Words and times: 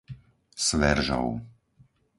Sveržov 0.65 1.27